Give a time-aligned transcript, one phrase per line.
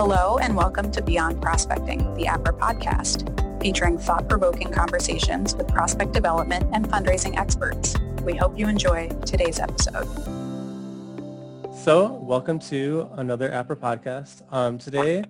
[0.00, 6.70] Hello and welcome to Beyond Prospecting, the APRA podcast, featuring thought-provoking conversations with prospect development
[6.72, 7.94] and fundraising experts.
[8.24, 10.06] We hope you enjoy today's episode.
[11.84, 14.42] So welcome to another APRA podcast.
[14.50, 15.22] Um, today,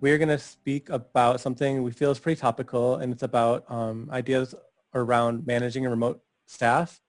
[0.00, 4.08] we're going to speak about something we feel is pretty topical, and it's about um,
[4.10, 4.56] ideas
[4.92, 7.00] around managing a remote staff.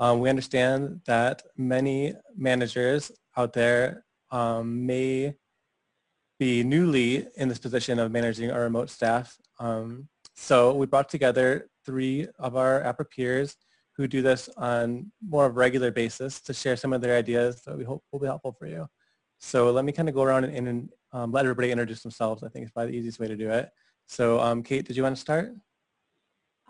[0.00, 5.34] Um, we understand that many managers out there um, may
[6.44, 9.34] be newly in this position of managing our remote staff.
[9.58, 13.56] Um, so we brought together three of our APRA peers
[13.96, 17.62] who do this on more of a regular basis to share some of their ideas
[17.62, 18.86] that we hope will be helpful for you.
[19.40, 22.42] So let me kind of go around and, and um, let everybody introduce themselves.
[22.42, 23.70] I think it's probably the easiest way to do it.
[24.06, 25.54] So um, Kate, did you want to start?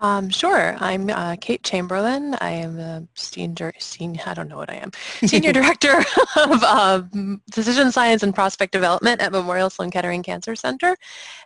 [0.00, 0.76] Um, sure.
[0.80, 2.34] I'm uh, Kate Chamberlain.
[2.40, 4.90] I am a senior, senior, I don't know what I am,
[5.24, 6.04] Senior Director
[6.36, 7.10] of
[7.50, 10.96] Decision Science and Prospect Development at Memorial Sloan Kettering Cancer Center.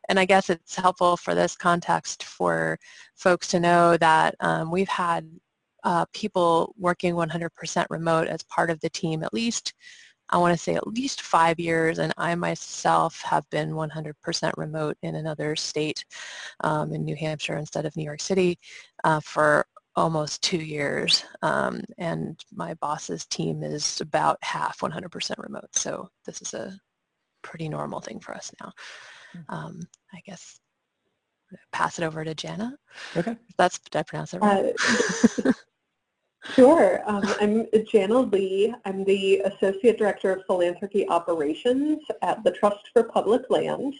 [0.08, 2.78] And I guess it's helpful for this context for
[3.14, 5.28] folks to know that um, we've had
[5.84, 9.74] uh, people working 100% remote as part of the team at least
[10.30, 14.96] I want to say at least five years, and I myself have been 100% remote
[15.02, 16.04] in another state
[16.60, 18.58] um, in New Hampshire instead of New York City
[19.04, 21.24] uh, for almost two years.
[21.42, 25.68] Um, and my boss's team is about half 100% remote.
[25.72, 26.78] So this is a
[27.42, 28.72] pretty normal thing for us now.
[29.32, 29.54] Hmm.
[29.54, 29.80] Um,
[30.12, 30.60] I guess
[31.72, 32.76] pass it over to Jana.
[33.16, 33.36] Okay.
[33.56, 34.74] That's, did I pronounce it right?
[35.44, 35.52] Uh,
[36.54, 37.02] Sure.
[37.06, 38.74] Um, I'm Jana Lee.
[38.84, 43.94] I'm the Associate Director of Philanthropy Operations at the Trust for Public Land.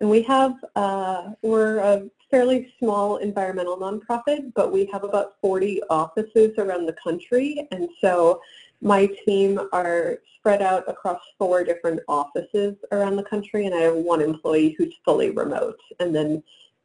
[0.00, 5.82] And we have, uh, we're a fairly small environmental nonprofit, but we have about 40
[5.90, 7.66] offices around the country.
[7.70, 8.40] And so
[8.80, 13.96] my team are spread out across four different offices around the country, and I have
[13.96, 15.80] one employee who's fully remote.
[15.98, 16.42] And then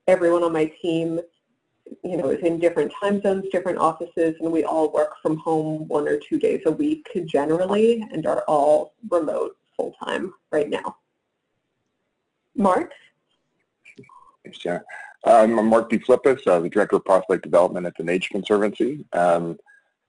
[0.08, 1.20] everyone on my team
[2.03, 5.88] you know, is in different time zones, different offices, and we all work from home
[5.88, 10.97] one or two days a week generally and are all remote full-time right now.
[12.56, 12.91] Mark?
[14.44, 14.81] Thanks, Jen.
[15.25, 15.97] Um, I'm Mark D.
[15.97, 19.03] Flippis, uh, the Director of Prospect Development at the Nature Conservancy.
[19.13, 19.57] Um,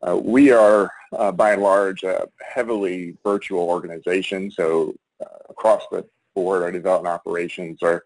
[0.06, 6.04] uh, we are, uh, by and large, a heavily virtual organization, so uh, across the
[6.34, 8.04] board, our development operations are,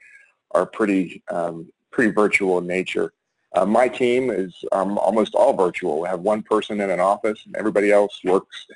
[0.52, 3.12] are pretty, um, pretty virtual in nature.
[3.54, 6.00] Uh, my team is um, almost all virtual.
[6.00, 8.66] We have one person in an office, and everybody else works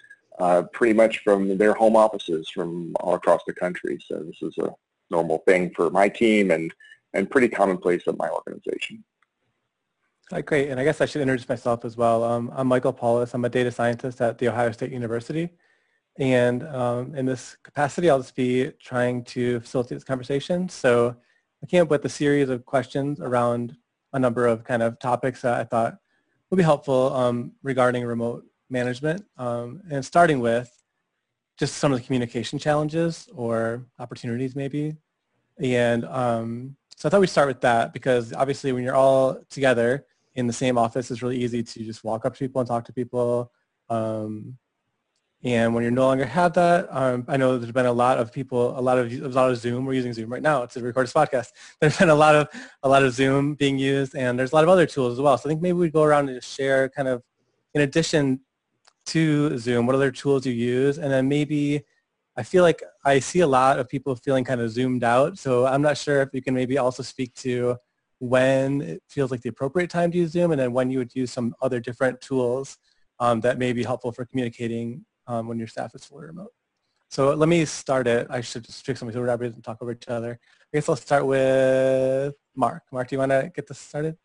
[0.41, 3.99] uh, pretty much from their home offices from all across the country.
[4.05, 4.75] So this is a
[5.11, 6.75] normal thing for my team and,
[7.13, 9.05] and pretty commonplace at my organization.
[10.31, 10.71] Hi, great.
[10.71, 12.25] And I guess I should introduce myself as well.
[12.25, 13.34] Um, I'm Michael Paulus.
[13.34, 15.51] I'm a data scientist at The Ohio State University.
[16.19, 20.69] And um, in this capacity, I'll just be trying to facilitate this conversation.
[20.69, 21.15] So
[21.63, 23.77] I came up with a series of questions around
[24.15, 25.99] a number of kind of topics that I thought
[26.49, 29.25] would be helpful um, regarding remote management.
[29.37, 30.71] Um, and starting with
[31.59, 34.97] just some of the communication challenges or opportunities maybe.
[35.59, 40.07] And um, so I thought we'd start with that because obviously when you're all together
[40.35, 42.85] in the same office, it's really easy to just walk up to people and talk
[42.87, 43.53] to people.
[43.89, 44.57] Um,
[45.44, 48.32] and when you no longer have that, um, I know there's been a lot of
[48.32, 49.84] people, a lot of a lot of Zoom.
[49.84, 51.49] We're using Zoom right now to record this podcast.
[51.81, 52.49] There's been a lot of
[52.82, 55.37] a lot of Zoom being used, and there's a lot of other tools as well.
[55.37, 57.22] So I think maybe we go around and just share kind of,
[57.75, 58.41] in addition
[59.06, 61.84] to Zoom, what other tools you use, and then maybe
[62.38, 65.38] I feel like I see a lot of people feeling kind of zoomed out.
[65.38, 67.77] So I'm not sure if you can maybe also speak to
[68.19, 71.15] when it feels like the appropriate time to use Zoom, and then when you would
[71.15, 72.78] use some other different tools
[73.21, 76.53] um, that may be helpful for communicating um, when your staff is fully remote.
[77.11, 78.27] So let me start it.
[78.29, 80.41] I should just trick somebody to wrap and talk over each other.
[80.43, 82.83] I guess I'll start with Mark.
[82.91, 84.17] Mark, do you want to get this started?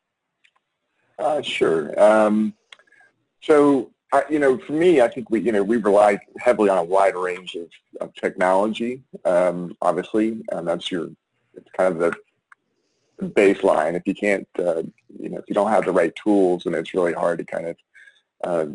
[1.19, 1.99] Uh, sure.
[2.01, 2.55] Um,
[3.41, 6.79] so, I, you know, for me, I think we, you know, we rely heavily on
[6.79, 7.67] a wide range of,
[8.01, 9.03] of technology.
[9.23, 11.09] Um, obviously, and that's your,
[11.53, 11.99] it's kind of
[13.19, 13.93] the baseline.
[13.93, 14.81] If you can't, uh,
[15.19, 17.67] you know, if you don't have the right tools, then it's really hard to kind
[17.67, 17.77] of
[18.43, 18.65] uh,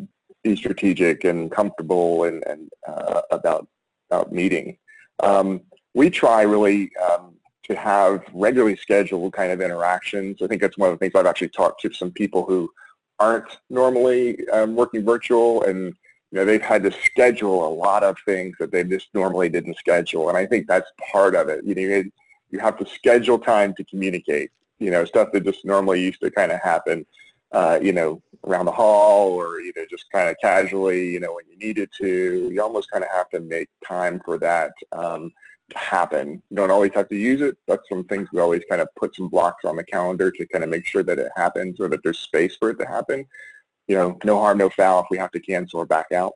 [0.45, 3.67] be strategic and comfortable and, and uh, about
[4.11, 4.77] about meeting.
[5.21, 5.63] Um,
[5.95, 10.43] we try really um, to have regularly scheduled kind of interactions.
[10.43, 12.71] I think that's one of the things I've actually talked to some people who
[13.19, 15.95] aren't normally um, working virtual and
[16.31, 19.79] you know they've had to schedule a lot of things that they just normally didn't
[19.79, 21.65] schedule and I think that's part of it.
[21.65, 22.05] You know,
[22.51, 24.51] you have to schedule time to communicate.
[24.79, 27.07] You know, stuff that just normally used to kind of happen
[27.55, 31.35] uh, you know, around the hall or, you know, just kind of casually, you know,
[31.35, 32.51] when you needed to.
[32.53, 35.33] You almost kind of have to make time for that um,
[35.75, 36.43] happen.
[36.51, 37.57] You don't always have to use it.
[37.67, 40.63] That's some things we always kind of put some blocks on the calendar to kind
[40.63, 43.27] of make sure that it happens or that there's space for it to happen.
[43.89, 46.33] You know, no harm, no foul if we have to cancel or back out.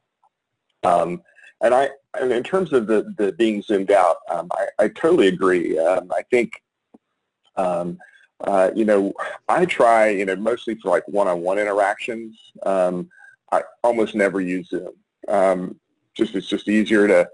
[0.83, 1.23] Um,
[1.61, 5.29] and I, and in terms of the, the being zoomed out, um, I, I totally
[5.29, 5.79] agree.
[5.79, 6.53] Um, I think,
[7.57, 7.99] um,
[8.41, 9.13] uh, you know,
[9.49, 12.39] I try, you know, mostly for like one-on-one interactions.
[12.65, 13.11] Um,
[13.51, 14.93] I almost never use Zoom.
[15.27, 15.81] Um,
[16.15, 17.29] just it's just easier to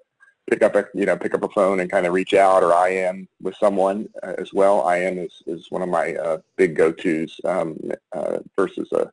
[0.48, 2.72] pick up a you know pick up a phone and kind of reach out, or
[2.72, 4.88] I am with someone uh, as well.
[4.88, 7.78] IM is is one of my uh, big go-tos um,
[8.12, 9.10] uh, versus a,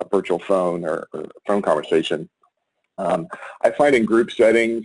[0.00, 2.28] a virtual phone or, or phone conversation.
[2.96, 3.28] Um,
[3.62, 4.84] I find in group settings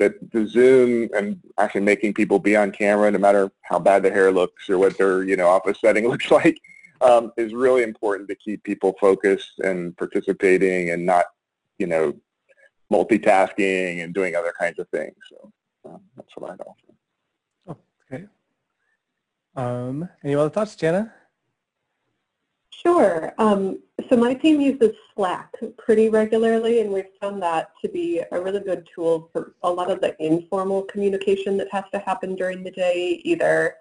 [0.00, 4.12] that the Zoom and actually making people be on camera, no matter how bad their
[4.12, 6.58] hair looks or what their you know office setting looks like,
[7.02, 11.26] um, is really important to keep people focused and participating and not
[11.78, 12.14] you know
[12.90, 15.14] multitasking and doing other kinds of things.
[15.28, 15.52] So
[15.84, 16.94] um, that's what I'd offer.
[17.68, 17.76] Oh,
[18.12, 18.24] okay.
[19.54, 21.12] Um, any other thoughts, Jana?
[22.70, 23.34] Sure.
[23.36, 23.80] Um,
[24.10, 28.60] so my team uses Slack pretty regularly, and we've found that to be a really
[28.60, 32.72] good tool for a lot of the informal communication that has to happen during the
[32.72, 33.76] day, either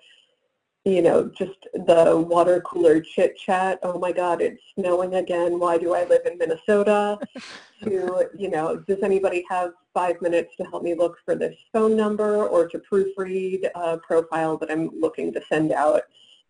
[0.85, 3.79] you know, just the water cooler chit chat.
[3.83, 5.59] Oh my God, it's snowing again.
[5.59, 7.19] Why do I live in Minnesota?
[7.83, 11.97] to, you know, does anybody have five minutes to help me look for this phone
[11.97, 16.03] number or to proofread a profile that I'm looking to send out?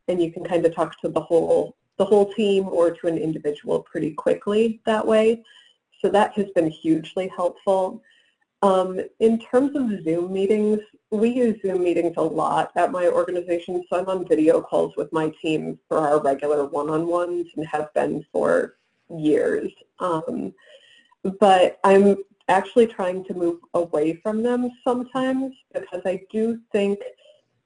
[0.08, 3.18] And you can kind of talk to the whole the whole team or to an
[3.18, 5.44] individual pretty quickly that way.
[6.02, 8.02] So that has been hugely helpful.
[8.62, 10.80] Um, in terms of Zoom meetings,
[11.12, 15.12] we use Zoom meetings a lot at my organization, so I'm on video calls with
[15.14, 18.78] my team for our regular one-on-ones and have been for
[19.10, 19.72] years.
[20.00, 20.54] Um,
[21.40, 22.18] but I'm
[22.48, 27.00] actually trying to move away from them sometimes because I do think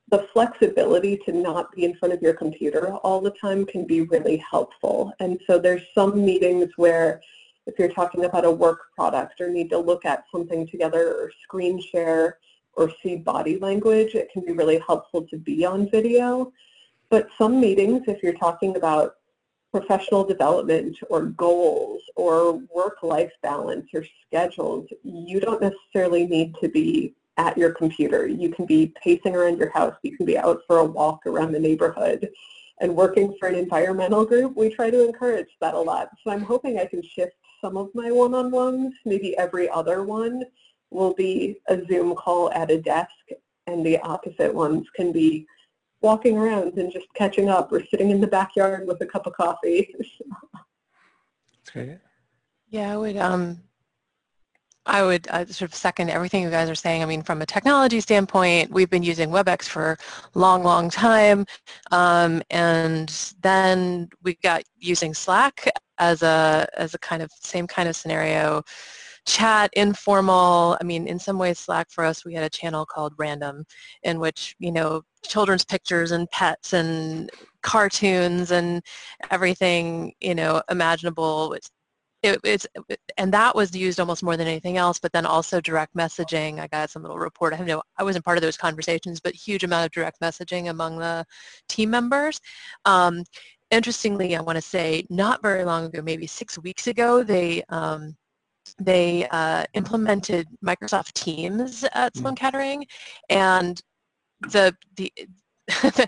[0.09, 4.01] the flexibility to not be in front of your computer all the time can be
[4.01, 5.13] really helpful.
[5.19, 7.21] And so there's some meetings where
[7.65, 11.31] if you're talking about a work product or need to look at something together or
[11.43, 12.37] screen share
[12.73, 16.51] or see body language, it can be really helpful to be on video.
[17.09, 19.15] But some meetings, if you're talking about
[19.71, 27.15] professional development or goals or work-life balance or schedules, you don't necessarily need to be
[27.37, 28.27] at your computer.
[28.27, 29.95] You can be pacing around your house.
[30.03, 32.29] You can be out for a walk around the neighborhood.
[32.79, 36.09] And working for an environmental group, we try to encourage that a lot.
[36.23, 40.43] So I'm hoping I can shift some of my one-on-ones, maybe every other one
[40.89, 43.09] will be a Zoom call at a desk,
[43.67, 45.47] and the opposite ones can be
[46.01, 49.33] walking around and just catching up or sitting in the backyard with a cup of
[49.33, 49.95] coffee.
[49.97, 51.99] That's great.
[52.69, 53.61] Yeah, I would um,
[54.85, 57.01] I would uh, sort of second everything you guys are saying.
[57.01, 59.97] I mean, from a technology standpoint, we've been using WebEx for
[60.35, 61.45] a long, long time.
[61.91, 63.09] Um, and
[63.41, 65.69] then we got using Slack
[65.99, 68.63] as a, as a kind of same kind of scenario.
[69.25, 70.77] Chat, informal.
[70.81, 73.63] I mean, in some ways, Slack for us, we had a channel called Random
[74.03, 77.29] in which, you know, children's pictures and pets and
[77.61, 78.81] cartoons and
[79.31, 81.55] everything, you know, imaginable
[82.23, 82.65] it, it's
[83.17, 86.59] and that was used almost more than anything else but then also direct messaging.
[86.59, 89.63] I got some little report i know i wasn't part of those conversations but huge
[89.63, 91.25] amount of direct messaging among the
[91.69, 92.39] team members.
[92.85, 93.23] Um,
[93.71, 98.15] interestingly i want to say not very long ago maybe six weeks ago they um,
[98.79, 102.85] they uh, implemented Microsoft Teams at Sloan Kettering,
[103.29, 103.81] and
[104.41, 105.11] the the
[105.67, 106.07] the,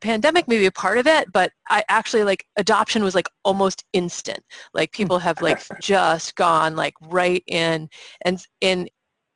[0.00, 3.84] pandemic may be a part of it, but I actually like adoption was like almost
[3.92, 4.40] instant.
[4.74, 7.88] Like people have like just gone like right in
[8.22, 8.88] and in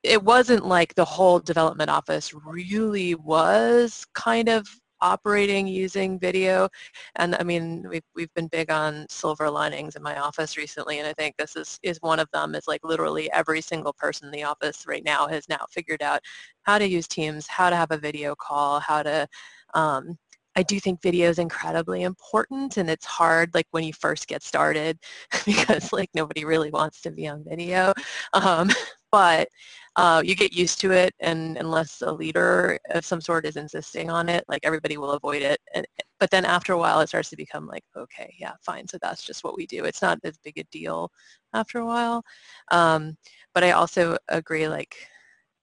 [0.03, 4.69] it wasn't like the whole development office really was kind of
[5.05, 6.69] operating using video.
[7.17, 11.07] And I mean, we've, we've been big on silver linings in my office recently, and
[11.07, 14.33] I think this is, is one of them is like literally every single person in
[14.33, 16.21] the office right now has now figured out
[16.63, 19.29] how to use Teams, how to have a video call, how to
[19.75, 20.17] um,
[20.57, 24.43] I do think video is incredibly important and it's hard like when you first get
[24.43, 24.99] started
[25.47, 27.93] because like nobody really wants to be on video.
[28.33, 28.71] Um,
[29.13, 29.49] but
[29.97, 34.11] uh, you get used to it and unless a leader of some sort is insisting
[34.11, 35.61] on it, like everybody will avoid it.
[35.75, 35.87] And,
[36.19, 38.89] but then after a while it starts to become like, okay, yeah, fine.
[38.89, 39.85] So that's just what we do.
[39.85, 41.11] It's not as big a deal
[41.53, 42.25] after a while.
[42.73, 43.17] Um,
[43.55, 44.97] but I also agree like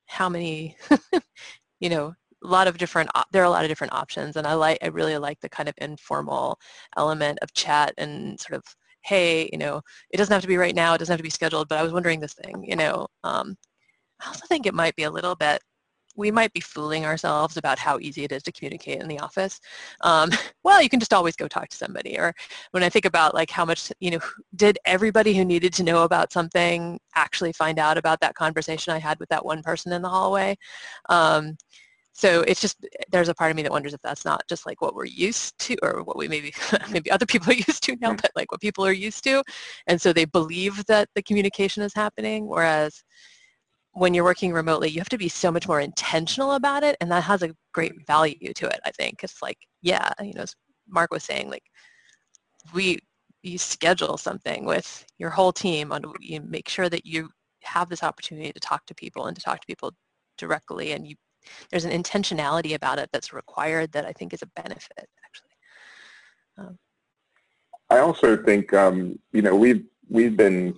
[0.05, 0.77] how many,
[1.81, 4.53] you know, a lot of different there are a lot of different options and I
[4.53, 6.57] like I really like the kind of informal
[6.97, 8.63] element of chat and sort of
[9.03, 11.29] hey you know it doesn't have to be right now it doesn't have to be
[11.29, 13.55] scheduled but I was wondering this thing you know um,
[14.21, 15.61] I also think it might be a little bit
[16.15, 19.59] we might be fooling ourselves about how easy it is to communicate in the office.
[20.01, 20.29] Um,
[20.63, 22.17] well, you can just always go talk to somebody.
[22.17, 22.33] Or
[22.71, 24.19] when I think about like how much, you know,
[24.55, 28.99] did everybody who needed to know about something actually find out about that conversation I
[28.99, 30.57] had with that one person in the hallway?
[31.09, 31.57] Um,
[32.13, 34.81] so it's just there's a part of me that wonders if that's not just like
[34.81, 36.53] what we're used to or what we maybe
[36.91, 39.41] maybe other people are used to now but like what people are used to
[39.87, 43.01] and so they believe that the communication is happening whereas
[43.93, 47.11] when you're working remotely you have to be so much more intentional about it and
[47.11, 50.55] that has a great value to it i think it's like yeah you know as
[50.87, 51.63] mark was saying like
[52.73, 52.97] we
[53.43, 57.29] you schedule something with your whole team and you make sure that you
[57.63, 59.91] have this opportunity to talk to people and to talk to people
[60.37, 61.15] directly and you
[61.69, 65.49] there's an intentionality about it that's required that I think is a benefit actually.
[66.57, 66.77] Um,
[67.89, 70.75] I also think um, you know we've we've been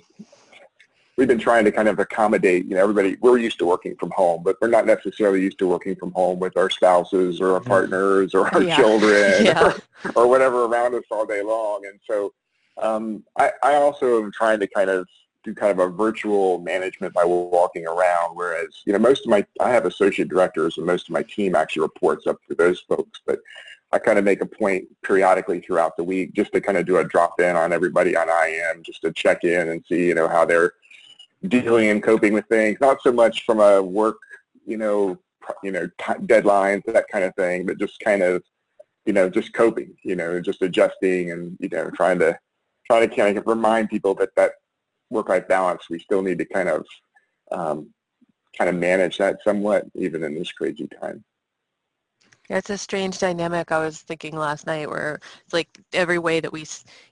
[1.18, 4.12] we've been trying to kind of accommodate you know everybody we're used to working from
[4.12, 7.60] home but we're not necessarily used to working from home with our spouses or our
[7.60, 7.70] mm-hmm.
[7.70, 8.76] partners or our yeah.
[8.76, 9.64] children yeah.
[9.64, 12.34] or, or, whatever around us all day long and so
[12.82, 15.08] um, I, I also am trying to kind of
[15.44, 18.36] do kind of a virtual management by walking around.
[18.36, 21.56] Whereas, you know, most of my, I have associate directors and most of my team
[21.56, 23.22] actually reports up to those folks.
[23.26, 23.40] But
[23.92, 26.98] I kind of make a point periodically throughout the week just to kind of do
[26.98, 30.28] a drop in on everybody on IM just to check in and see, you know,
[30.28, 30.74] how they're
[31.48, 32.78] dealing and coping with things.
[32.80, 34.18] Not so much from a work,
[34.66, 35.18] you know,
[35.62, 38.44] you know, deadlines, that kind of thing, but just kind of,
[39.06, 42.38] you know, just coping, you know, just adjusting and, you know, trying to,
[42.88, 44.54] trying to kind of remind people that that
[45.10, 46.86] work-life balance, we still need to kind of
[47.52, 47.90] um,
[48.58, 51.24] kind of manage that somewhat, even in this crazy time.
[52.54, 53.72] Yeah, it's a strange dynamic.
[53.72, 56.60] I was thinking last night where it's like every way that we,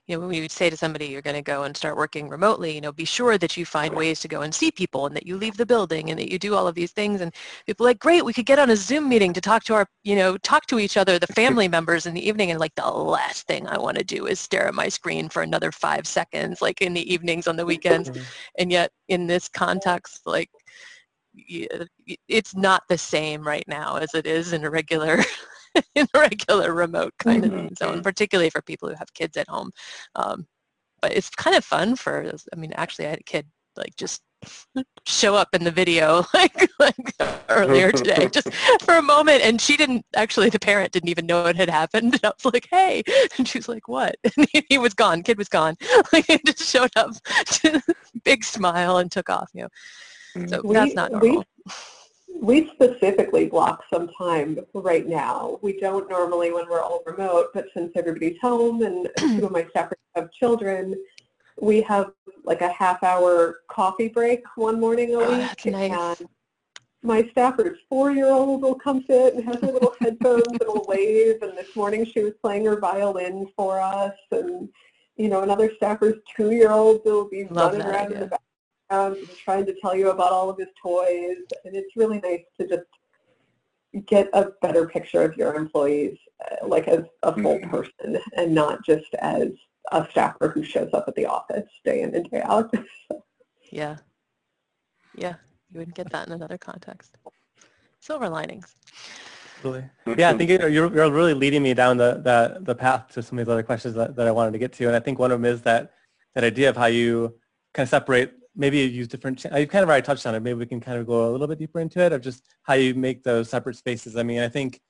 [0.06, 2.28] you know, when we would say to somebody, you're going to go and start working
[2.28, 5.16] remotely, you know, be sure that you find ways to go and see people and
[5.16, 7.20] that you leave the building and that you do all of these things.
[7.20, 7.34] And
[7.66, 10.14] people like, great, we could get on a Zoom meeting to talk to our, you
[10.14, 12.52] know, talk to each other, the family members in the evening.
[12.52, 15.42] And like the last thing I want to do is stare at my screen for
[15.42, 18.12] another five seconds, like in the evenings on the weekends.
[18.58, 20.50] And yet in this context, like
[22.28, 25.18] it's not the same right now as it is in a regular
[25.94, 27.66] in a regular remote kind mm-hmm.
[27.66, 29.70] of zone, particularly for people who have kids at home.
[30.14, 30.46] Um,
[31.00, 33.46] but it's kind of fun for, I mean, actually I had a kid
[33.76, 34.22] like just
[35.06, 37.14] show up in the video like, like
[37.48, 41.46] earlier today just for a moment and she didn't actually the parent didn't even know
[41.46, 43.04] it had happened and I was like hey
[43.38, 45.76] and she was like what and he, he was gone kid was gone
[46.12, 47.10] like he just showed up
[48.24, 49.68] big smile and took off you know
[50.46, 51.44] so we, that's not normal.
[51.64, 51.72] We,
[52.40, 55.58] we specifically block some time right now.
[55.62, 59.66] We don't normally when we're all remote, but since everybody's home and two of my
[59.70, 60.94] staff have children,
[61.60, 62.12] we have
[62.44, 65.50] like a half hour coffee break one morning a oh, week.
[65.66, 66.20] Oh, nice.
[66.20, 66.28] And
[67.02, 71.42] my staffer's four-year-old will come sit and has her little headphones and will wave.
[71.42, 74.14] And this morning she was playing her violin for us.
[74.30, 74.68] And,
[75.16, 78.14] you know, another staffer's two-year-old will be Love running around idea.
[78.14, 78.40] in the back
[78.92, 81.38] around and trying to tell you about all of his toys.
[81.64, 86.16] And it's really nice to just get a better picture of your employees
[86.50, 87.70] uh, like as a full mm-hmm.
[87.70, 89.48] person and not just as
[89.90, 92.72] a staffer who shows up at the office day in and day out.
[93.70, 93.96] yeah.
[95.14, 95.34] Yeah.
[95.72, 97.16] You wouldn't get that in another context.
[98.00, 98.74] Silver linings.
[99.62, 99.84] Really.
[100.16, 103.38] Yeah, I think you're, you're really leading me down the, the, the path to some
[103.38, 104.86] of these other questions that, that I wanted to get to.
[104.86, 105.92] And I think one of them is that,
[106.34, 107.34] that idea of how you
[107.72, 110.40] kind of separate maybe you use different, you kind of already touched on it.
[110.40, 112.74] Maybe we can kind of go a little bit deeper into it of just how
[112.74, 114.16] you make those separate spaces.
[114.16, 114.80] I mean, I think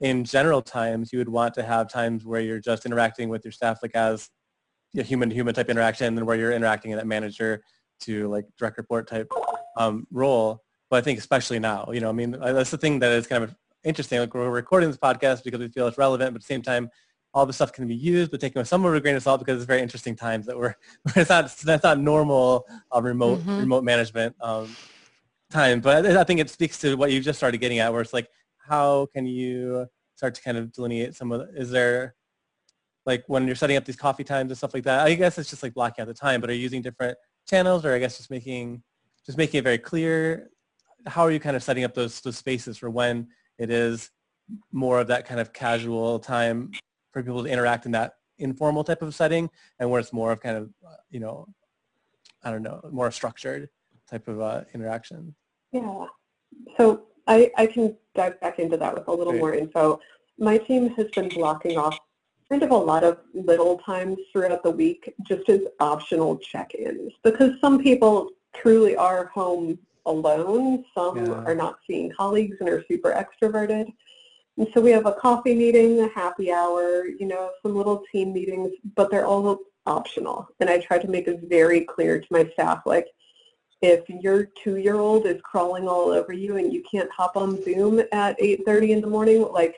[0.00, 3.52] in general times, you would want to have times where you're just interacting with your
[3.52, 4.28] staff like as
[4.96, 7.62] a human-to-human type interaction and where you're interacting in that manager
[8.00, 9.30] to like direct report type
[9.76, 10.62] um, role.
[10.88, 13.44] But I think especially now, you know, I mean, that's the thing that is kind
[13.44, 14.18] of interesting.
[14.18, 16.90] Like we're recording this podcast because we feel it's relevant, but at the same time,
[17.32, 19.56] all the stuff can be used, but with some of a grain of salt because
[19.56, 20.74] it's very interesting times that we're,
[21.16, 23.60] it's not, that's not normal uh, remote, mm-hmm.
[23.60, 24.74] remote management um,
[25.50, 25.80] time.
[25.80, 28.12] But I, I think it speaks to what you've just started getting at where it's
[28.12, 32.14] like, how can you start to kind of delineate some of, the, is there,
[33.06, 35.50] like when you're setting up these coffee times and stuff like that, I guess it's
[35.50, 37.16] just like blocking out the time, but are you using different
[37.48, 38.82] channels or I guess just making,
[39.24, 40.50] just making it very clear?
[41.06, 44.10] How are you kind of setting up those, those spaces for when it is
[44.72, 46.72] more of that kind of casual time
[47.12, 50.40] for people to interact in that informal type of setting and where it's more of
[50.40, 51.46] kind of, uh, you know,
[52.42, 53.68] I don't know, more structured
[54.08, 55.34] type of uh, interaction.
[55.72, 56.06] Yeah.
[56.76, 59.40] So I, I can dive back into that with a little Great.
[59.40, 60.00] more info.
[60.38, 61.98] My team has been blocking off
[62.48, 67.52] kind of a lot of little times throughout the week just as optional check-ins because
[67.60, 70.84] some people truly are home alone.
[70.96, 71.44] Some Yeah.
[71.44, 73.92] are not seeing colleagues and are super extroverted.
[74.56, 78.32] And so we have a coffee meeting, a happy hour, you know, some little team
[78.32, 80.48] meetings, but they're all optional.
[80.60, 83.06] And I try to make it very clear to my staff, like,
[83.82, 88.38] if your two-year-old is crawling all over you and you can't hop on Zoom at
[88.38, 89.76] 8.30 in the morning, like,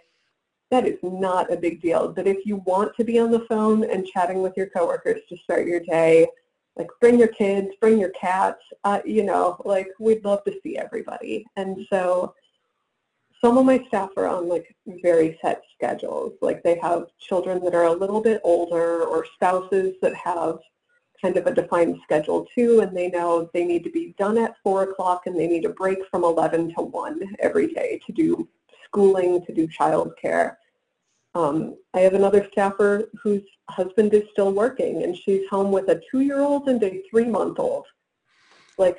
[0.73, 2.09] that is not a big deal.
[2.09, 5.37] But if you want to be on the phone and chatting with your coworkers to
[5.37, 6.27] start your day,
[6.77, 10.79] like bring your kids, bring your cats, uh, you know, like we'd love to see
[10.79, 11.45] everybody.
[11.57, 12.35] And so
[13.43, 16.33] some of my staff are on like very set schedules.
[16.41, 20.59] Like they have children that are a little bit older or spouses that have
[21.21, 24.57] kind of a defined schedule too, and they know they need to be done at
[24.63, 28.49] 4 o'clock and they need a break from 11 to 1 every day to do
[28.85, 30.57] schooling, to do childcare.
[31.35, 36.01] Um, I have another staffer whose husband is still working and she's home with a
[36.11, 37.87] two-year-old and a three-month-old.
[38.79, 38.99] Like.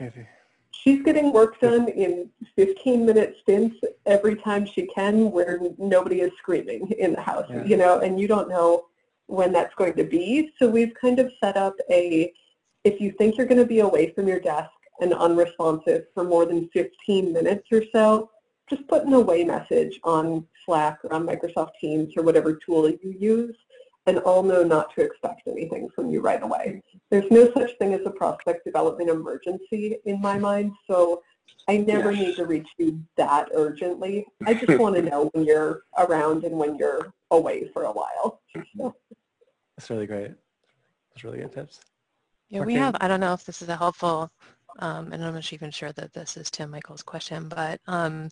[0.83, 6.31] She's getting work done in 15 minute stints every time she can where nobody is
[6.37, 7.63] screaming in the house, Yeah.
[7.63, 8.85] you know, and you don't know
[9.27, 10.51] when that's going to be.
[10.59, 12.33] So we've kind of set up a,
[12.83, 16.45] if you think you're going to be away from your desk and unresponsive for more
[16.45, 18.29] than 15 minutes or so,
[18.69, 23.15] just put an away message on Slack or on Microsoft Teams or whatever tool you
[23.17, 23.55] use,
[24.05, 26.81] and I'll know not to expect anything from you right away.
[27.09, 31.21] There's no such thing as a prospect development emergency in my mind, so
[31.67, 32.19] I never Yes.
[32.19, 34.25] need to reach you that urgently.
[34.45, 38.41] I just want to know when you're around and when you're away for a while.
[38.77, 38.93] So,
[39.77, 40.31] That's really great.
[41.11, 41.79] That's really good tips.
[42.49, 42.79] Yeah, we Okay.
[42.81, 44.29] have, I don't know if this is a helpful,
[44.79, 48.29] um, and I'm not even sure that this is Tim Michael's question, but um,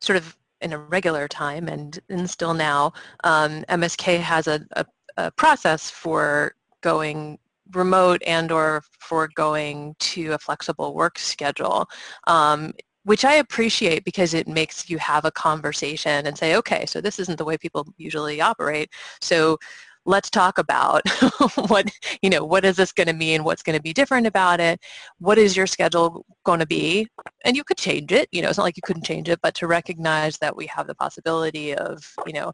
[0.00, 2.92] sort of in a regular time and, and still now,
[3.24, 7.38] um, MSK has a, a, a process for going
[7.74, 11.88] remote and or for going to a flexible work schedule.
[12.26, 12.72] Um,
[13.04, 17.18] which I appreciate because it makes you have a conversation and say, okay, so this
[17.18, 18.90] isn't the way people usually operate.
[19.20, 19.58] So
[20.04, 21.02] let's talk about
[21.68, 21.90] what,
[22.22, 23.44] you know, what is this going to mean?
[23.44, 24.80] What's going to be different about it?
[25.18, 27.08] What is your schedule going to be?
[27.44, 29.54] And you could change it, you know, it's not like you couldn't change it, but
[29.56, 32.52] to recognize that we have the possibility of, you know,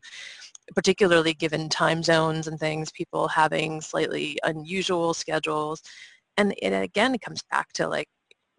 [0.75, 5.83] particularly given time zones and things, people having slightly unusual schedules.
[6.37, 8.09] And it again comes back to like,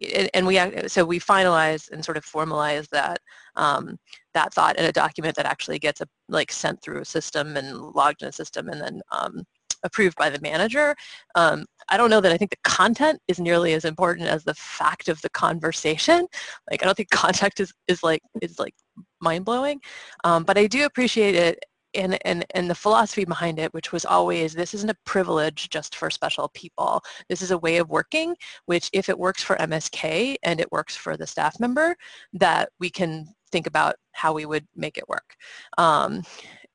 [0.00, 3.18] and and we so we finalize and sort of formalize that
[3.56, 3.98] um,
[4.34, 7.76] that thought in a document that actually gets a, like sent through a system and
[7.78, 9.44] logged in a system and then um,
[9.82, 10.94] approved by the manager.
[11.34, 14.54] Um, I don't know that I think the content is nearly as important as the
[14.54, 16.26] fact of the conversation.
[16.70, 18.74] Like I don't think context is, is like is like
[19.20, 19.80] mind blowing,
[20.24, 24.04] um, but I do appreciate it and, and, and the philosophy behind it, which was
[24.04, 27.02] always this isn't a privilege just for special people.
[27.28, 28.34] This is a way of working,
[28.66, 31.96] which if it works for MSK and it works for the staff member,
[32.32, 35.34] that we can think about how we would make it work.
[35.78, 36.22] Um,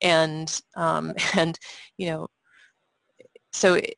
[0.02, 1.58] and, um, and,
[1.96, 2.28] you know,
[3.52, 3.94] so it,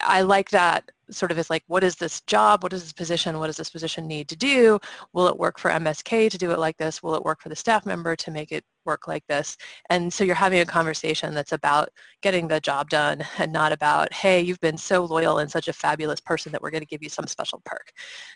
[0.00, 2.62] I like that sort of is like, what is this job?
[2.62, 3.38] What is this position?
[3.38, 4.78] What does this position need to do?
[5.12, 7.02] Will it work for MSK to do it like this?
[7.02, 9.56] Will it work for the staff member to make it work like this?
[9.90, 11.88] And so you're having a conversation that's about
[12.22, 15.72] getting the job done and not about, hey, you've been so loyal and such a
[15.72, 17.92] fabulous person that we're going to give you some special perk.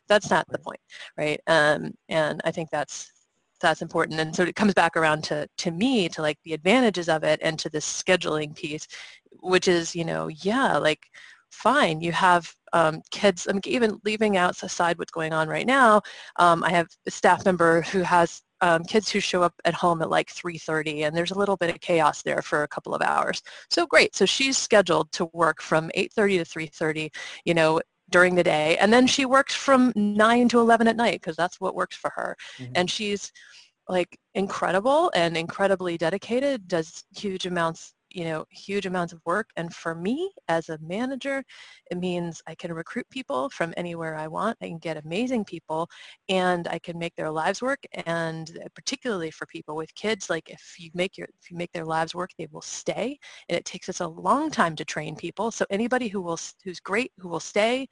[0.08, 0.80] That's not the point,
[1.16, 1.40] right?
[1.46, 3.12] Um, and I think that's
[3.60, 4.20] that's important.
[4.20, 7.40] And so it comes back around to, to me, to like the advantages of it
[7.42, 8.86] and to the scheduling piece,
[9.40, 11.06] which is, you know, yeah, like
[11.50, 16.02] fine, you have um, kids, I'm even leaving out aside what's going on right now,
[16.36, 20.02] um, I have a staff member who has um, kids who show up at home
[20.02, 23.02] at like 3.30 and there's a little bit of chaos there for a couple of
[23.02, 23.40] hours.
[23.70, 27.10] So great, so she's scheduled to work from 8.30 to 3.30,
[27.44, 27.80] you know,
[28.10, 31.60] during the day and then she works from 9 to 11 at night because that's
[31.60, 32.36] what works for her.
[32.58, 32.72] Mhm.
[32.74, 33.30] And she's
[33.88, 39.50] like incredible and incredibly dedicated, does huge amounts you know, huge amounts of work.
[39.56, 41.44] And for me as a manager,
[41.90, 44.56] it means I can recruit people from anywhere I want.
[44.62, 45.88] I can get amazing people
[46.28, 47.84] and I can make their lives work.
[48.06, 51.84] And particularly for people with kids, like if you make your, if you make their
[51.84, 53.18] lives work, they will stay.
[53.48, 55.50] And it takes us a long time to train people.
[55.50, 57.88] So anybody who will, who's great, who will stay,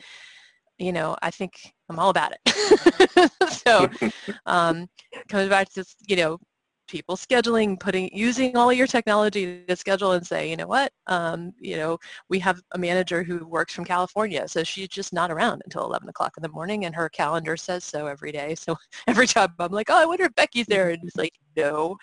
[0.78, 3.30] you know, I think I'm all about it.
[3.50, 3.88] so
[4.46, 4.88] um,
[5.28, 6.38] comes back to this, you know,
[6.86, 11.52] people scheduling, putting, using all your technology to schedule and say, you know what, um,
[11.58, 15.62] you know, we have a manager who works from California, so she's just not around
[15.64, 18.54] until 11 o'clock in the morning and her calendar says so every day.
[18.66, 18.74] So
[19.06, 20.90] every time I'm like, oh, I wonder if Becky's there.
[20.90, 21.96] And it's like, no,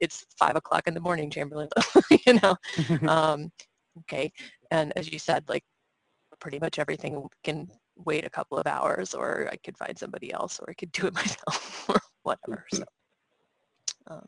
[0.00, 1.68] it's five o'clock in the morning, Chamberlain,
[2.26, 2.56] you know.
[3.08, 3.52] Um,
[4.00, 4.32] okay.
[4.72, 5.62] And as you said, like
[6.40, 10.60] pretty much everything can wait a couple of hours or I could find somebody else
[10.60, 12.66] or I could do it myself or whatever.
[12.72, 12.84] So
[14.08, 14.26] um,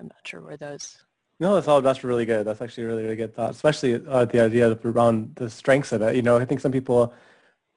[0.00, 0.98] I'm not sure where those.
[1.40, 1.80] No, that's all.
[1.80, 2.46] That's really good.
[2.46, 6.02] That's actually a really, really good thought, especially uh, the idea around the strengths of
[6.02, 6.14] it.
[6.14, 7.12] You know, I think some people,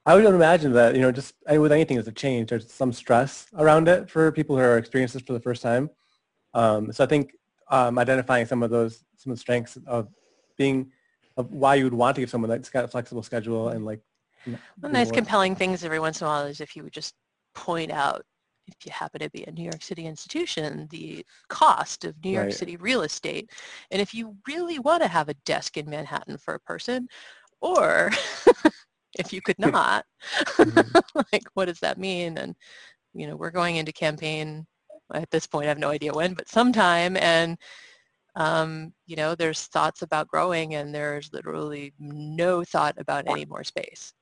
[0.05, 3.47] I would imagine that, you know, just with anything that's a change, there's some stress
[3.57, 5.89] around it for people who are experiencing this for the first time.
[6.53, 7.31] Um, so I think
[7.69, 10.09] um, identifying some of those, some of the strengths of
[10.57, 10.91] being,
[11.35, 14.01] of why you would want to give someone that's got a flexible schedule and like.
[14.79, 17.15] One nice compelling things every once in a while is if you would just
[17.55, 18.23] point out
[18.67, 22.45] if you happen to be a New York City institution, the cost of New York
[22.45, 22.53] right.
[22.53, 23.51] City real estate.
[23.91, 27.07] And if you really want to have a desk in Manhattan for a person,
[27.61, 28.11] or
[29.19, 30.05] if you could not,
[30.57, 31.21] mm-hmm.
[31.31, 32.37] like what does that mean?
[32.37, 32.55] And,
[33.13, 34.65] you know, we're going into campaign
[35.13, 37.15] at this point, I have no idea when, but sometime.
[37.17, 37.57] And,
[38.35, 43.63] um, you know, there's thoughts about growing and there's literally no thought about any more
[43.63, 44.13] space.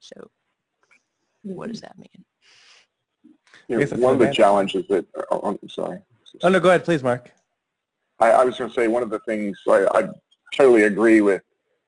[0.00, 0.30] So
[1.42, 1.86] what does mm-hmm.
[1.86, 2.24] that mean?
[3.68, 5.98] You know, one of the challenges that, oh, I'm sorry.
[6.42, 7.30] Oh, no, go ahead, please, Mark.
[8.20, 10.08] I, I was going to say one of the things, I, I
[10.54, 11.42] totally agree with,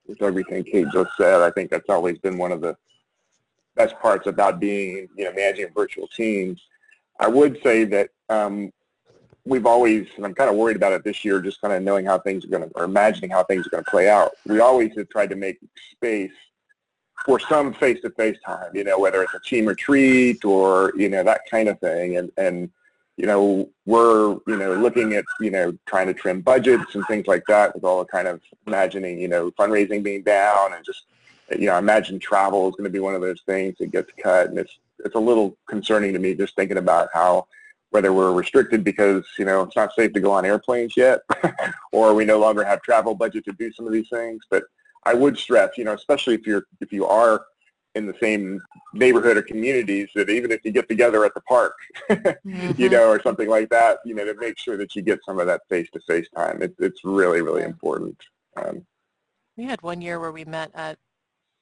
[0.07, 1.41] with everything Kate just said.
[1.41, 2.75] I think that's always been one of the
[3.75, 6.61] best parts about being, you know, managing virtual teams.
[7.19, 8.71] I would say that um,
[9.45, 12.05] we've always, and I'm kind of worried about it this year, just kind of knowing
[12.05, 14.31] how things are going to, or imagining how things are going to play out.
[14.45, 15.59] We always have tried to make
[15.91, 16.31] space
[17.25, 21.41] for some face-to-face time, you know, whether it's a team retreat or, you know, that
[21.49, 22.17] kind of thing.
[22.17, 22.69] And, and,
[23.17, 27.27] you know, we're, you know, looking at, you know, trying to trim budgets and things
[27.27, 31.03] like that with all the kind of imagining, you know, fundraising being down and just,
[31.57, 34.11] you know, I imagine travel is going to be one of those things that gets
[34.23, 34.49] cut.
[34.49, 37.47] And it's, it's a little concerning to me just thinking about how,
[37.89, 41.21] whether we're restricted because, you know, it's not safe to go on airplanes yet
[41.91, 44.43] or we no longer have travel budget to do some of these things.
[44.49, 44.63] But
[45.03, 47.45] I would stress, you know, especially if you're if you are
[47.95, 48.61] in the same
[48.93, 51.73] neighborhood or communities, that even if you get together at the park,
[52.09, 52.71] mm-hmm.
[52.79, 55.39] you know, or something like that, you know, to make sure that you get some
[55.39, 56.61] of that face-to-face time.
[56.61, 58.17] It, it's really, really important.
[58.57, 58.85] Um,
[59.57, 60.97] we had one year where we met at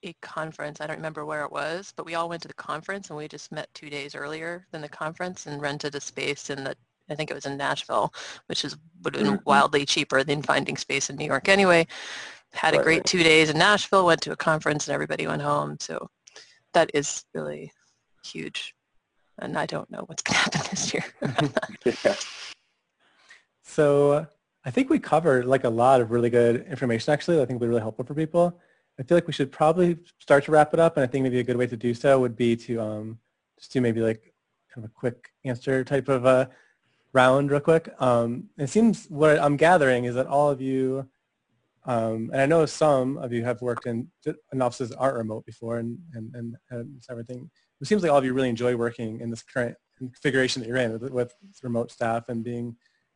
[0.04, 0.82] a conference.
[0.82, 3.28] I don't remember where it was, but we all went to the conference and we
[3.28, 6.76] just met two days earlier than the conference and rented a space in the
[7.10, 8.14] I think it was in Nashville,
[8.48, 9.50] which is would have been mm-hmm.
[9.50, 11.88] wildly cheaper than finding space in New York anyway
[12.54, 15.78] had a great two days in Nashville, went to a conference and everybody went home.
[15.80, 16.10] So
[16.74, 17.72] that is really
[18.26, 18.74] huge.
[19.40, 21.06] And I don't know what's going to happen this year.
[22.04, 22.16] yeah.
[23.64, 24.28] So
[24.66, 27.42] I think we covered like a lot of really good information actually.
[27.42, 28.60] I think would be really helpful for people.
[29.00, 30.98] I feel like we should probably start to wrap it up.
[30.98, 33.20] And I think maybe a good way to do so would be to um,
[33.60, 34.34] just do maybe like
[34.74, 36.50] kind of a quick answer type of a
[37.14, 37.94] round real quick.
[38.00, 41.08] Um, it seems what I'm gathering is that all of you
[41.88, 45.46] um, and I know some of you have worked in, in offices that aren't remote
[45.46, 47.50] before and, and, and, and everything.
[47.80, 50.78] It seems like all of you really enjoy working in this current configuration that you're
[50.78, 52.76] in with, with remote staff and being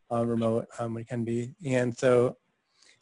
[0.09, 1.53] uh, remote um, when it can be.
[1.65, 2.37] And so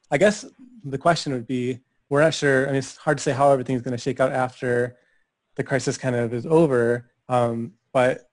[0.10, 0.44] I guess
[0.84, 1.80] the question would be,
[2.10, 4.32] we're not sure, I mean, it's hard to say how everything's going to shake out
[4.32, 4.98] after
[5.56, 8.32] the crisis kind of is over, um, but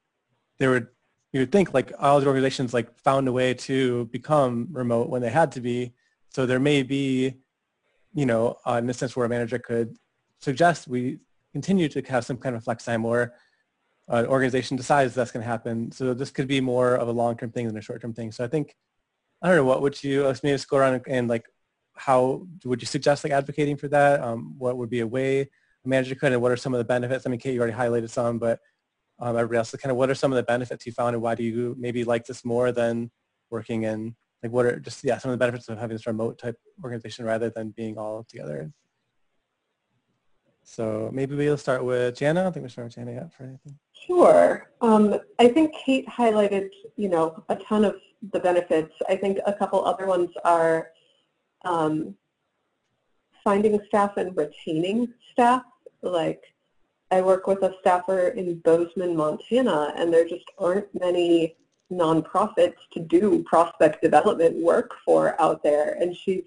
[0.58, 0.86] there would,
[1.32, 5.20] you would think like all the organizations like found a way to become remote when
[5.20, 5.92] they had to be
[6.36, 7.32] so there may be,
[8.12, 9.96] you know, uh, in a sense where a manager could
[10.38, 11.18] suggest we
[11.54, 13.32] continue to have some kind of flex time or
[14.08, 15.90] an organization decides that's going to happen.
[15.92, 18.32] So this could be more of a long-term thing than a short-term thing.
[18.32, 18.76] So I think,
[19.40, 21.46] I don't know, what would you, let's maybe around and, and like,
[21.94, 24.20] how would you suggest like advocating for that?
[24.20, 26.84] Um, what would be a way a manager could, and what are some of the
[26.84, 27.24] benefits?
[27.24, 28.60] I mean, Kate, you already highlighted some, but
[29.18, 31.22] um, everybody else, so kind of what are some of the benefits you found and
[31.22, 33.10] why do you maybe like this more than
[33.48, 36.38] working in like what are just yeah some of the benefits of having this remote
[36.38, 38.70] type organization rather than being all together
[40.68, 42.40] so maybe we'll start with Jana.
[42.40, 43.78] I don't think we start with Jana yet for anything.
[44.04, 44.68] Sure.
[44.80, 47.94] Um, I think Kate highlighted, you know, a ton of
[48.32, 48.92] the benefits.
[49.08, 50.88] I think a couple other ones are
[51.64, 52.16] um,
[53.44, 55.62] finding staff and retaining staff.
[56.02, 56.42] Like
[57.12, 61.56] I work with a staffer in Bozeman, Montana, and there just aren't many
[61.92, 65.96] nonprofits to do prospect development work for out there.
[66.00, 66.44] And she's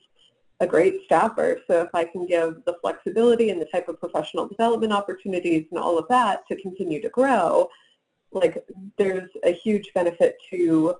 [0.60, 1.62] a great staffer.
[1.67, 5.80] So if I can give the flexibility and the type of professional development opportunities and
[5.80, 7.69] all of that to continue to grow,
[8.32, 8.63] like
[8.97, 10.95] there's a huge benefit to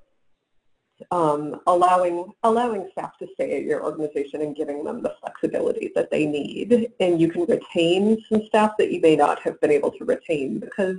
[1.12, 6.12] um, allowing allowing staff to stay at your organization and giving them the flexibility that
[6.12, 6.92] they need.
[7.00, 10.60] And you can retain some staff that you may not have been able to retain
[10.60, 10.98] because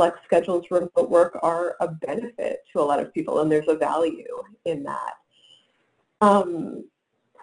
[0.00, 3.74] flex schedules, remote work are a benefit to a lot of people, and there's a
[3.74, 5.12] value in that.
[6.22, 6.88] Um,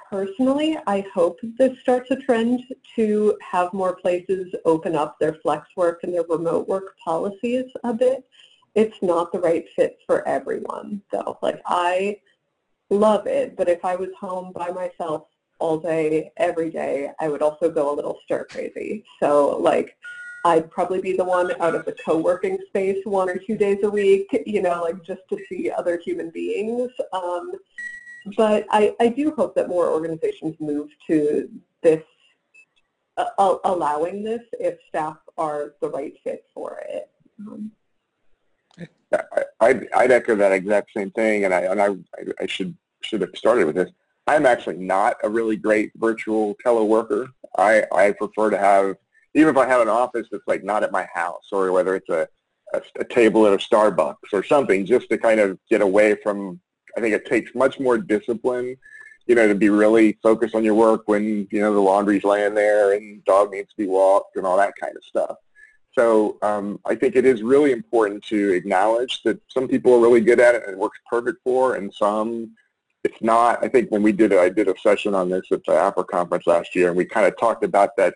[0.10, 2.64] personally, I hope this starts a trend
[2.96, 7.94] to have more places open up their flex work and their remote work policies a
[7.94, 8.28] bit.
[8.74, 11.38] It's not the right fit for everyone, though.
[11.44, 12.18] Like, I
[12.90, 15.28] love it, but if I was home by myself
[15.60, 19.04] all day, every day, I would also go a little stir crazy.
[19.20, 19.96] So, like,
[20.48, 23.90] I'd probably be the one out of the co-working space one or two days a
[23.90, 26.90] week, you know, like just to see other human beings.
[27.12, 27.52] Um,
[28.38, 31.50] but I, I do hope that more organizations move to
[31.84, 32.04] this,
[33.18, 37.10] uh, allowing this if staff are the right fit for it.
[37.40, 37.72] Um,
[39.60, 41.96] I'd, I'd echo that exact same thing, and I and I
[42.42, 43.90] I should should have started with this.
[44.28, 47.30] I'm actually not a really great virtual teleworker.
[47.58, 48.98] I I prefer to have
[49.38, 52.10] even if I have an office that's like not at my house, or whether it's
[52.10, 52.28] a
[52.74, 56.60] a, a table at a Starbucks or something, just to kind of get away from
[56.98, 58.76] I think it takes much more discipline,
[59.28, 62.56] you know, to be really focused on your work when, you know, the laundry's laying
[62.56, 65.38] there and dog needs to be walked and all that kind of stuff.
[65.94, 70.22] So um, I think it is really important to acknowledge that some people are really
[70.22, 72.52] good at it and it works perfect for, and some
[73.04, 73.64] it's not.
[73.64, 76.46] I think when we did, I did a session on this at the APRA conference
[76.46, 78.16] last year, and we kind of talked about that,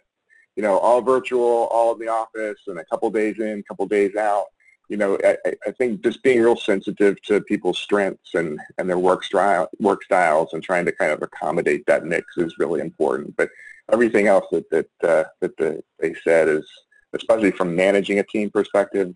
[0.55, 4.15] you know, all virtual, all in the office, and a couple days in, couple days
[4.15, 4.45] out
[4.91, 8.99] you know, I, I, think just being real sensitive to people's strengths and, and their
[8.99, 13.33] work style, work styles and trying to kind of accommodate that mix is really important.
[13.37, 13.49] But
[13.89, 16.69] everything else that that uh, that the, they said is,
[17.13, 19.15] especially from managing a team perspective,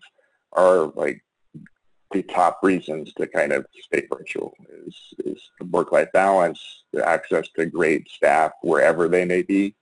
[0.54, 1.22] are like
[2.10, 4.54] the top reasons to kind of stay virtual
[4.86, 4.96] is
[5.26, 9.74] is the work-life balance, the access to great staff wherever they may be,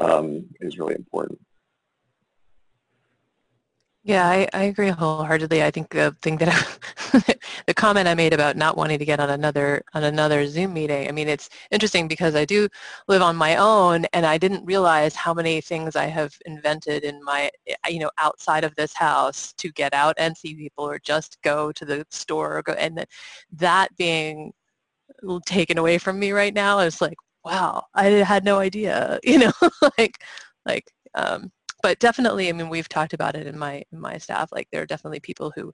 [0.00, 1.38] um, is really important.
[4.02, 5.62] Yeah, I, I agree wholeheartedly.
[5.62, 7.34] I think the thing that I,
[7.66, 11.06] the comment I made about not wanting to get on another on another Zoom meeting.
[11.06, 12.66] I mean, it's interesting because I do
[13.08, 17.22] live on my own, and I didn't realize how many things I have invented in
[17.22, 17.50] my
[17.88, 21.70] you know outside of this house to get out and see people, or just go
[21.72, 23.04] to the store, or go and
[23.52, 24.54] that being
[25.46, 29.18] taken away from me right now is like, wow, I had no idea.
[29.24, 29.52] You know,
[29.98, 30.22] like
[30.66, 31.50] like um,
[31.82, 34.50] but definitely, I mean, we've talked about it in my in my staff.
[34.52, 35.72] Like, there are definitely people who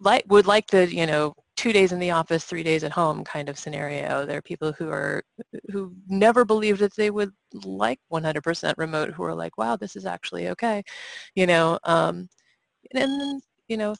[0.00, 3.24] like would like the you know two days in the office, three days at home
[3.24, 4.26] kind of scenario.
[4.26, 5.24] There are people who are
[5.70, 7.30] who never believed that they would
[7.64, 10.82] like 100% remote who are like, wow, this is actually okay,
[11.34, 11.78] you know.
[11.84, 12.28] Um,
[12.92, 13.94] and then you know,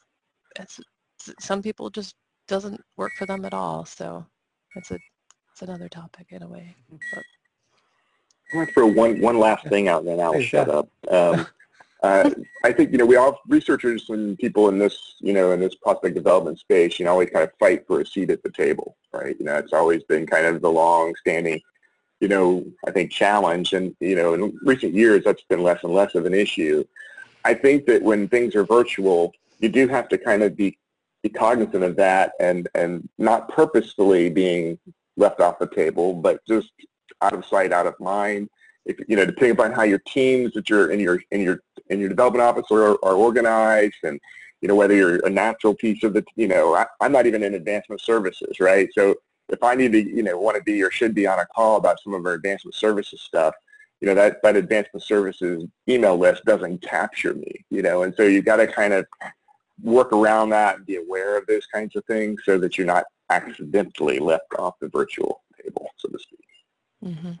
[1.39, 2.15] some people just
[2.47, 3.85] doesn't work for them at all.
[3.85, 4.25] So
[4.75, 4.99] it's a
[5.57, 6.75] it's another topic in a way.
[7.11, 7.23] But.
[8.53, 10.87] I want to throw one, one last thing out and then I'll hey, shut up.
[11.09, 11.47] Um,
[12.03, 12.29] uh,
[12.63, 15.73] I think, you know, we all, researchers and people in this, you know, in this
[15.73, 18.97] prospect development space, you know, always kind of fight for a seat at the table,
[19.11, 19.35] right?
[19.39, 21.59] You know, it's always been kind of the long-standing,
[22.19, 23.73] you know, I think challenge.
[23.73, 26.85] And, you know, in recent years, that's been less and less of an issue.
[27.45, 30.77] I think that when things are virtual, you do have to kind of be,
[31.23, 34.77] be cognizant of that and, and not purposefully being
[35.17, 36.71] left off the table, but just
[37.21, 38.49] out of sight, out of mind.
[38.85, 41.99] If, you know, depending upon how your teams that you're in your in your in
[41.99, 44.19] your development office are, are organized, and
[44.61, 47.43] you know whether you're a natural piece of the, you know, I, I'm not even
[47.43, 48.87] in advancement services, right?
[48.93, 49.15] So
[49.49, 51.77] if I need to, you know, want to be or should be on a call
[51.77, 53.53] about some of our advancement services stuff,
[54.01, 58.23] you know, that, that advancement services email list doesn't capture me, you know, and so
[58.23, 59.05] you've got to kind of
[59.81, 63.05] work around that and be aware of those kinds of things so that you're not
[63.29, 66.39] accidentally left off the virtual table, so to speak.
[67.03, 67.31] Mm-hmm.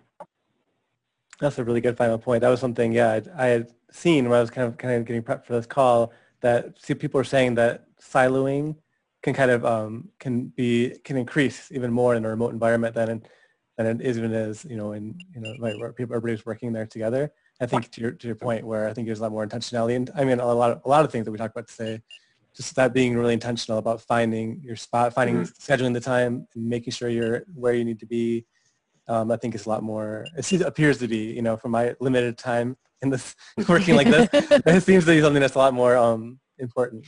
[1.39, 2.41] That's a really good final point.
[2.41, 5.05] That was something, yeah, I, I, had seen when I was kind of kind of
[5.05, 8.75] getting prepped for this call that see people are saying that siloing
[9.21, 13.09] can kind of um, can be can increase even more in a remote environment than
[13.09, 13.23] in,
[13.77, 16.85] than it is even is you know in you know where people everybody's working there
[16.85, 17.31] together.
[17.59, 19.95] I think to your to your point where I think there's a lot more intentionality
[19.95, 22.01] and I mean a lot of a lot of things that we talked about today,
[22.57, 25.73] just that being really intentional about finding your spot, finding mm-hmm.
[25.73, 28.45] scheduling the time, and making sure you're where you need to be
[29.07, 31.95] um, I think is a lot more, it appears to be, you know, from my
[31.99, 33.35] limited time in this,
[33.69, 37.05] working like this, it seems to be something that's a lot more um, important.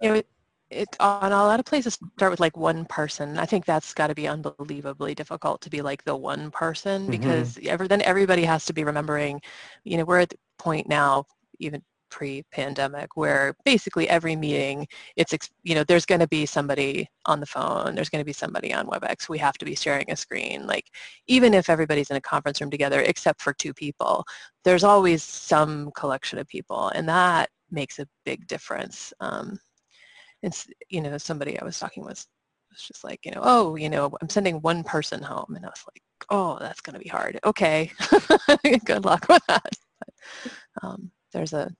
[0.00, 0.26] You know, it,
[0.70, 3.38] it, on a lot of places start with like one person.
[3.38, 7.10] I think that's got to be unbelievably difficult to be like the one person mm-hmm.
[7.12, 7.68] because mm-hmm.
[7.68, 9.40] ever, then everybody has to be remembering,
[9.84, 11.24] you know, we're at the point now,
[11.58, 17.40] even pre-pandemic where basically every meeting it's you know there's going to be somebody on
[17.40, 20.16] the phone there's going to be somebody on webex we have to be sharing a
[20.16, 20.86] screen like
[21.26, 24.24] even if everybody's in a conference room together except for two people
[24.64, 29.58] there's always some collection of people and that makes a big difference um,
[30.42, 32.26] it's you know somebody i was talking with
[32.78, 35.54] was just like, you know, oh, you know, I'm sending one person home.
[35.56, 37.38] And I was like, oh, that's going to be hard.
[37.44, 37.90] Okay,
[38.84, 39.76] good luck with that.
[40.00, 40.14] But,
[40.82, 41.70] um, there's a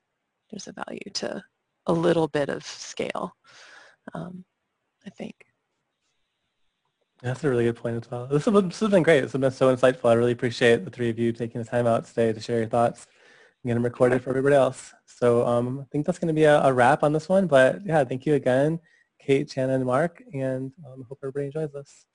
[0.50, 1.42] there's a value to
[1.86, 3.34] a little bit of scale,
[4.14, 4.44] um,
[5.06, 5.34] I think.
[7.22, 8.26] That's a really good point as well.
[8.26, 9.22] This has, been, this has been great.
[9.22, 10.10] This has been so insightful.
[10.10, 12.68] I really appreciate the three of you taking the time out today to share your
[12.68, 13.06] thoughts
[13.62, 14.94] and get them recorded for everybody else.
[15.06, 17.48] So um, I think that's going to be a, a, wrap on this one.
[17.48, 18.78] But yeah, thank you again,
[19.20, 22.06] Kate, Shannon, and Mark, and um, hope everybody enjoys this.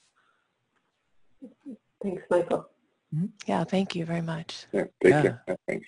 [2.01, 2.69] Thanks, Michael.
[3.13, 3.25] Mm-hmm.
[3.45, 4.67] Yeah, thank you very much.
[4.71, 5.35] Yeah, thank yeah.
[5.47, 5.55] you.
[5.67, 5.87] Thanks.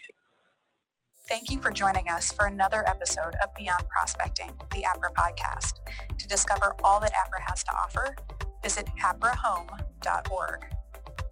[1.28, 5.80] Thank you for joining us for another episode of Beyond Prospecting, the APRA podcast.
[6.20, 8.16] To discover all that APRA has to offer,
[8.62, 10.66] visit aprahome.org.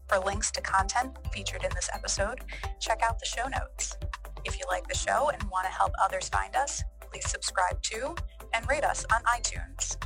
[0.07, 2.39] For links to content featured in this episode,
[2.79, 3.95] check out the show notes.
[4.43, 8.15] If you like the show and want to help others find us, please subscribe to
[8.51, 9.97] and rate us on iTunes.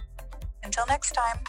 [0.64, 1.40] Until next time.